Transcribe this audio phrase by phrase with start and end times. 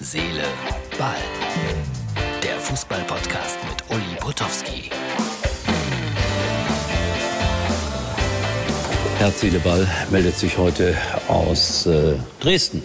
[0.00, 0.44] Seele,
[0.96, 1.16] Ball.
[2.40, 4.90] Der Fußball-Podcast mit Uli Potowski.
[9.18, 10.94] Herz, Seele, Ball meldet sich heute
[11.26, 12.84] aus äh, Dresden.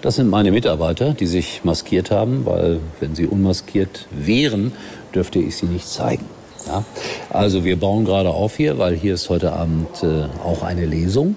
[0.00, 4.72] Das sind meine Mitarbeiter, die sich maskiert haben, weil wenn sie unmaskiert wären,
[5.14, 6.24] dürfte ich sie nicht zeigen.
[6.66, 6.82] Ja?
[7.28, 11.36] Also wir bauen gerade auf hier, weil hier ist heute Abend äh, auch eine Lesung.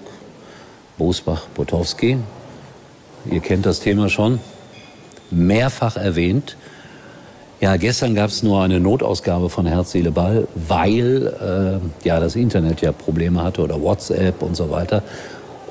[0.96, 2.16] Bosbach-Potowski.
[3.30, 4.40] Ihr kennt das Thema schon.
[5.32, 6.56] Mehrfach erwähnt.
[7.60, 12.34] Ja, gestern gab es nur eine Notausgabe von Herz, Seele, Ball, weil äh, ja das
[12.34, 15.02] Internet ja Probleme hatte oder WhatsApp und so weiter.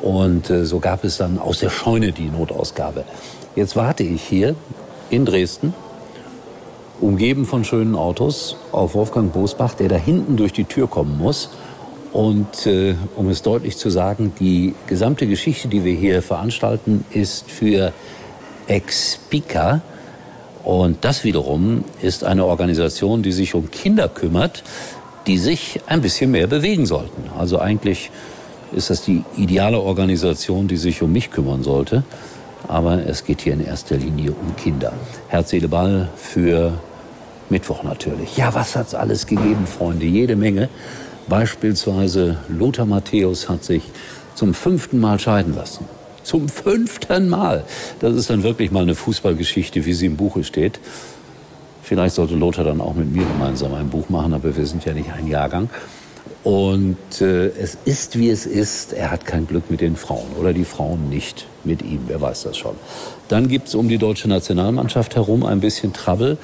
[0.01, 3.03] Und äh, so gab es dann aus der Scheune die Notausgabe.
[3.55, 4.55] Jetzt warte ich hier
[5.09, 5.73] in Dresden
[7.01, 11.49] umgeben von schönen Autos, auf Wolfgang Bosbach, der da hinten durch die Tür kommen muss.
[12.13, 17.49] Und äh, um es deutlich zu sagen, die gesamte Geschichte, die wir hier veranstalten, ist
[17.49, 17.93] für
[18.71, 19.81] Expica.
[20.63, 24.63] Und das wiederum ist eine Organisation, die sich um Kinder kümmert,
[25.27, 27.29] die sich ein bisschen mehr bewegen sollten.
[27.37, 28.11] Also eigentlich
[28.71, 32.03] ist das die ideale Organisation, die sich um mich kümmern sollte.
[32.67, 34.93] Aber es geht hier in erster Linie um Kinder.
[35.27, 36.73] Herz, Seele, Ball für
[37.49, 38.37] Mittwoch natürlich.
[38.37, 40.05] Ja, was hat's alles gegeben, Freunde?
[40.05, 40.69] Jede Menge.
[41.27, 43.83] Beispielsweise Lothar Matthäus hat sich
[44.35, 45.85] zum fünften Mal scheiden lassen.
[46.23, 47.63] Zum fünften Mal.
[47.99, 50.79] Das ist dann wirklich mal eine Fußballgeschichte, wie sie im Buche steht.
[51.83, 54.93] Vielleicht sollte Lothar dann auch mit mir gemeinsam ein Buch machen, aber wir sind ja
[54.93, 55.69] nicht ein Jahrgang.
[56.43, 58.93] Und äh, es ist, wie es ist.
[58.93, 62.01] Er hat kein Glück mit den Frauen oder die Frauen nicht mit ihm.
[62.07, 62.75] Wer weiß das schon.
[63.27, 66.37] Dann gibt's um die deutsche Nationalmannschaft herum ein bisschen Trouble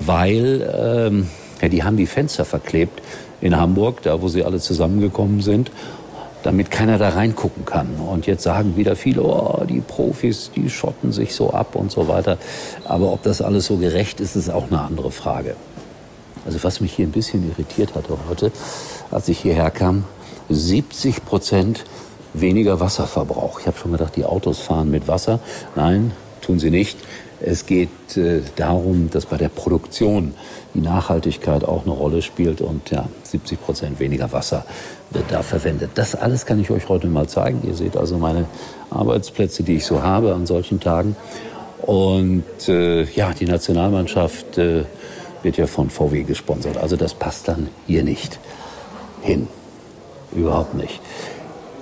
[0.00, 1.28] weil ähm,
[1.60, 3.02] ja, die haben die Fenster verklebt
[3.40, 5.70] in Hamburg, da wo sie alle zusammengekommen sind,
[6.48, 7.96] damit keiner da reingucken kann.
[7.96, 12.08] Und jetzt sagen wieder viele, oh, die Profis, die schotten sich so ab und so
[12.08, 12.38] weiter.
[12.86, 15.56] Aber ob das alles so gerecht ist, ist auch eine andere Frage.
[16.46, 18.50] Also was mich hier ein bisschen irritiert hatte heute,
[19.10, 20.04] als ich hierher kam,
[20.48, 21.84] 70 Prozent
[22.32, 23.60] weniger Wasserverbrauch.
[23.60, 25.40] Ich habe schon gedacht, die Autos fahren mit Wasser.
[25.76, 26.96] Nein, tun sie nicht.
[27.40, 30.34] Es geht äh, darum, dass bei der Produktion
[30.74, 34.64] die Nachhaltigkeit auch eine Rolle spielt und ja, 70 Prozent weniger Wasser
[35.10, 35.90] wird da verwendet.
[35.94, 37.62] Das alles kann ich euch heute mal zeigen.
[37.66, 38.46] Ihr seht also meine
[38.90, 41.16] Arbeitsplätze, die ich so habe an solchen Tagen.
[41.82, 44.84] Und äh, ja, die Nationalmannschaft äh,
[45.42, 46.76] wird ja von VW gesponsert.
[46.76, 48.38] Also das passt dann hier nicht
[49.22, 49.46] hin.
[50.34, 51.00] Überhaupt nicht.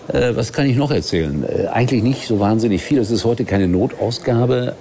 [0.09, 1.45] Äh, was kann ich noch erzählen?
[1.45, 2.99] Äh, eigentlich nicht so wahnsinnig viel.
[2.99, 4.75] Es ist heute keine Notausgabe,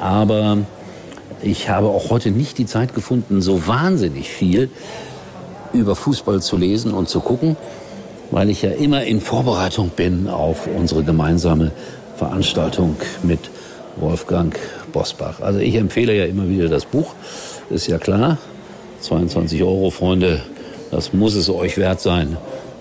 [0.00, 0.58] aber
[1.42, 4.70] ich habe auch heute nicht die Zeit gefunden, so wahnsinnig viel
[5.72, 7.56] über Fußball zu lesen und zu gucken,
[8.30, 11.72] weil ich ja immer in Vorbereitung bin auf unsere gemeinsame
[12.16, 13.50] Veranstaltung mit
[13.96, 14.56] Wolfgang
[14.92, 15.40] Bosbach.
[15.40, 17.14] Also ich empfehle ja immer wieder das Buch,
[17.70, 18.38] ist ja klar.
[19.00, 20.42] 22 Euro, Freunde,
[20.90, 22.36] das muss es euch wert sein.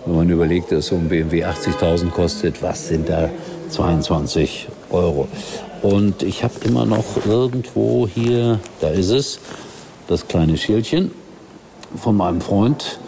[0.06, 3.30] Wenn man überlegt, dass so ein BMW 80.000 kostet, was sind da
[3.70, 5.28] 22 Euro?
[5.82, 9.40] Und ich habe immer noch irgendwo hier, da ist es,
[10.08, 11.12] das kleine Schildchen
[11.96, 13.00] von meinem Freund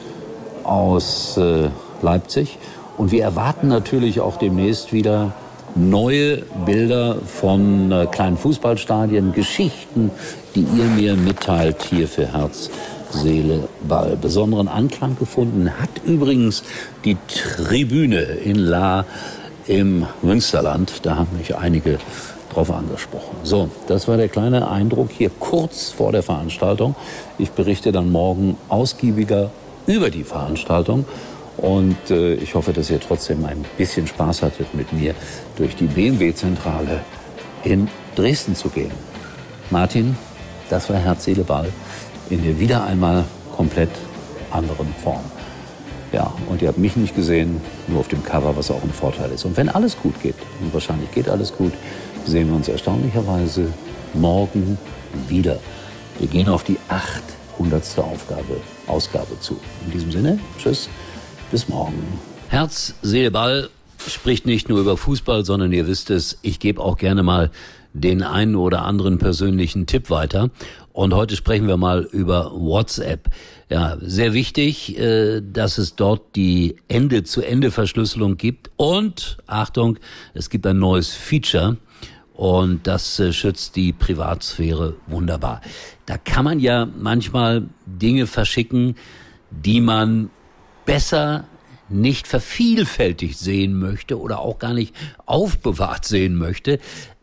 [0.64, 1.70] aus äh,
[2.02, 2.58] Leipzig.
[2.98, 5.34] Und wir erwarten natürlich auch demnächst wieder
[5.76, 10.12] neue Bilder von äh, kleinen Fußballstadien, Geschichten,
[10.56, 12.70] die ihr mir mitteilt hier für Herz,
[13.12, 14.18] Seele, Ball.
[14.20, 16.64] Besonderen Anklang gefunden hat übrigens
[17.06, 19.06] die Tribüne in La
[19.68, 21.06] im Münsterland.
[21.06, 22.00] Da haben mich einige
[22.54, 23.36] drauf angesprochen.
[23.44, 26.96] So, das war der kleine Eindruck hier kurz vor der Veranstaltung.
[27.38, 29.52] Ich berichte dann morgen ausgiebiger
[29.86, 31.06] über die Veranstaltung.
[31.58, 35.16] Und äh, ich hoffe, dass ihr trotzdem ein bisschen Spaß hattet, mit mir
[35.58, 37.02] durch die BMW-Zentrale
[37.64, 38.92] in Dresden zu gehen.
[39.70, 40.16] Martin,
[40.70, 41.70] das war Herz, Seele, Ball
[42.30, 43.24] in der wieder einmal
[43.56, 43.90] komplett
[44.52, 45.24] anderen Form.
[46.14, 49.32] Ja, und ihr habt mich nicht gesehen, nur auf dem Cover, was auch ein Vorteil
[49.32, 49.44] ist.
[49.46, 51.74] Und wenn alles gut geht, und wahrscheinlich geht alles gut,
[52.26, 53.68] sehen wir uns erstaunlicherweise
[54.14, 54.78] morgen
[55.28, 55.60] wieder.
[56.20, 57.84] Wir gehen auf die 800.
[58.00, 59.60] Aufgabe, Ausgabe zu.
[59.86, 60.90] In diesem Sinne, tschüss,
[61.52, 62.02] bis morgen.
[62.50, 63.70] Herz, Seele, Ball
[64.08, 67.52] spricht nicht nur über Fußball, sondern ihr wisst es, ich gebe auch gerne mal
[67.94, 70.50] den einen oder anderen persönlichen Tipp weiter.
[70.98, 73.30] Und heute sprechen wir mal über WhatsApp.
[73.70, 78.72] Ja, sehr wichtig, äh, dass es dort die Ende-zu-Ende-Verschlüsselung gibt.
[78.78, 80.00] Und, Achtung,
[80.34, 81.78] es gibt ein neues Feature.
[82.34, 85.62] Und das äh, schützt die Privatsphäre wunderbar.
[86.08, 88.96] Da kann man ja manchmal Dinge verschicken,
[89.52, 90.32] die man
[90.88, 91.46] besser
[91.90, 94.96] nicht vervielfältigt sehen möchte oder auch gar nicht
[95.28, 96.80] aufbewahrt sehen möchte.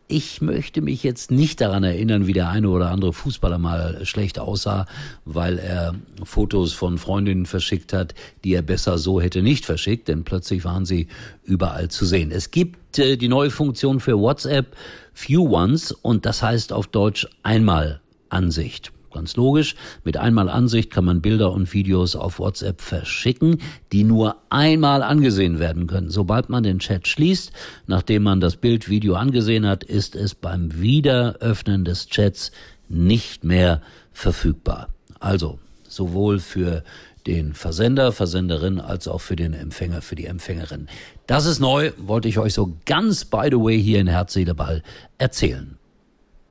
[0.07, 4.37] Ich möchte mich jetzt nicht daran erinnern, wie der eine oder andere Fußballer mal schlecht
[4.37, 4.85] aussah,
[5.25, 8.13] weil er Fotos von Freundinnen verschickt hat,
[8.43, 11.07] die er besser so hätte nicht verschickt, denn plötzlich waren sie
[11.43, 12.31] überall zu sehen.
[12.31, 14.75] Es gibt äh, die neue Funktion für WhatsApp
[15.13, 18.91] Few Ones und das heißt auf Deutsch einmal Ansicht.
[19.15, 23.61] Ganz logisch, mit einmal Ansicht kann man Bilder und Videos auf WhatsApp verschicken,
[23.93, 26.09] die nur einmal angesehen werden können.
[26.09, 27.53] Sobald man den Chat schließt,
[27.87, 32.51] nachdem man das Bild, Video angesehen hat, ist es beim Wiederöffnen des Chats
[32.89, 33.81] nicht mehr
[34.11, 34.89] verfügbar.
[35.21, 36.83] Also sowohl für
[37.25, 40.87] den Versender, Versenderin als auch für den Empfänger, für die Empfängerin.
[41.25, 44.55] Das ist neu, wollte ich euch so ganz by the way hier in Herz, Seele,
[44.55, 44.83] Ball
[45.17, 45.77] erzählen.